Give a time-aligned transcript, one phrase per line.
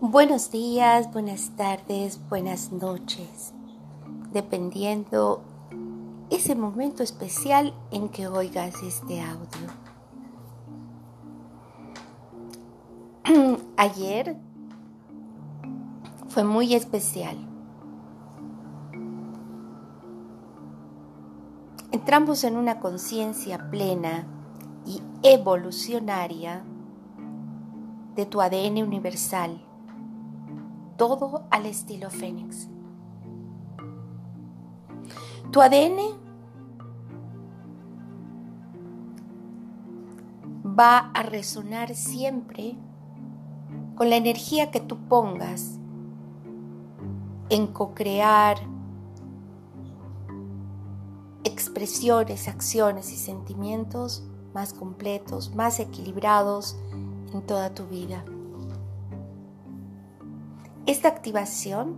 [0.00, 3.54] Buenos días, buenas tardes, buenas noches,
[4.32, 5.42] dependiendo
[6.28, 9.70] ese momento especial en que oigas este audio.
[13.78, 14.36] Ayer
[16.28, 17.51] fue muy especial.
[21.92, 24.26] Entramos en una conciencia plena
[24.84, 26.64] y evolucionaria
[28.16, 29.62] de tu ADN universal
[30.96, 32.68] todo al estilo Fénix.
[35.50, 35.98] Tu ADN
[40.64, 42.76] va a resonar siempre
[43.96, 45.80] con la energía que tú pongas
[47.50, 48.58] en co-crear
[51.44, 54.24] expresiones, acciones y sentimientos
[54.54, 56.76] más completos, más equilibrados
[57.32, 58.24] en toda tu vida.
[60.86, 61.96] Esta activación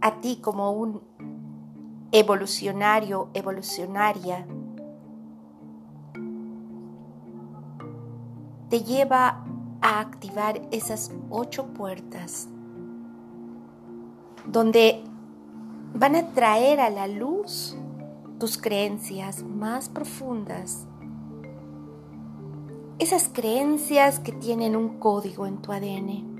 [0.00, 1.02] a ti como un
[2.12, 4.46] evolucionario, evolucionaria,
[8.68, 9.44] te lleva
[9.82, 12.48] a activar esas ocho puertas
[14.46, 15.04] donde
[15.94, 17.76] van a traer a la luz
[18.38, 20.86] tus creencias más profundas
[23.00, 26.30] esas creencias que tienen un código en tu ADN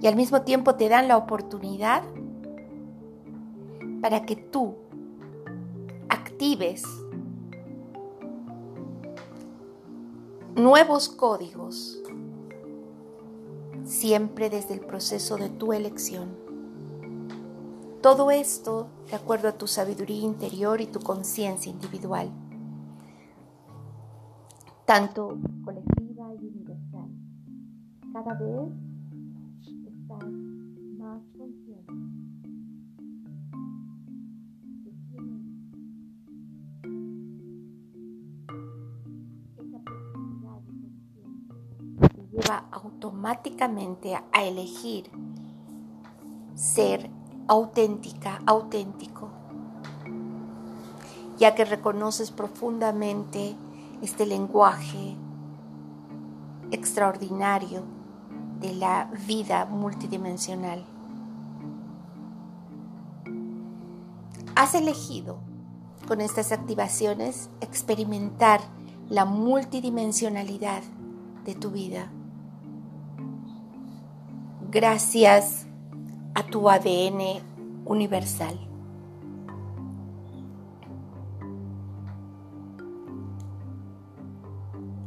[0.00, 2.02] y al mismo tiempo te dan la oportunidad
[4.00, 4.76] para que tú
[6.08, 6.82] actives
[10.56, 12.02] nuevos códigos,
[13.84, 16.43] siempre desde el proceso de tu elección.
[18.04, 22.30] Todo esto de acuerdo a tu sabiduría interior y tu conciencia individual
[24.84, 27.08] tanto colectiva y universal.
[28.12, 28.68] Cada vez
[29.86, 30.30] estás
[30.98, 31.94] más consciente.
[42.32, 45.10] Lleva automáticamente a elegir
[46.54, 47.08] ser
[47.48, 49.28] auténtica, auténtico,
[51.38, 53.56] ya que reconoces profundamente
[54.02, 55.16] este lenguaje
[56.70, 57.82] extraordinario
[58.60, 60.84] de la vida multidimensional.
[64.54, 65.38] Has elegido
[66.06, 68.60] con estas activaciones experimentar
[69.08, 70.82] la multidimensionalidad
[71.44, 72.10] de tu vida.
[74.70, 75.66] Gracias
[76.34, 77.40] a tu ADN
[77.84, 78.58] universal.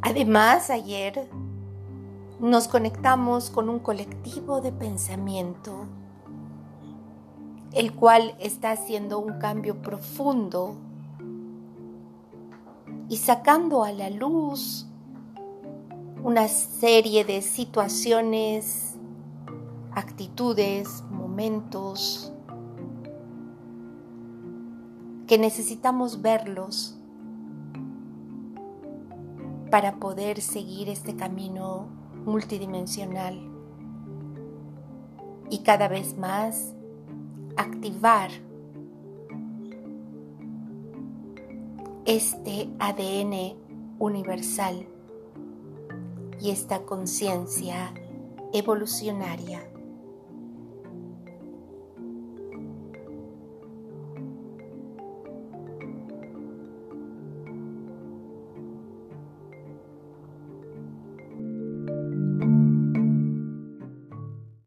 [0.01, 1.29] Además, ayer
[2.39, 5.85] nos conectamos con un colectivo de pensamiento,
[7.73, 10.77] el cual está haciendo un cambio profundo
[13.09, 14.87] y sacando a la luz
[16.23, 18.86] una serie de situaciones,
[19.97, 22.31] actitudes, momentos
[25.25, 26.96] que necesitamos verlos
[29.72, 31.88] para poder seguir este camino
[32.25, 33.40] multidimensional
[35.50, 36.75] y cada vez más
[37.58, 38.29] activar
[42.06, 43.58] este ADN
[43.97, 44.85] universal
[46.40, 47.96] y esta conciencia
[48.53, 49.68] evolucionaria.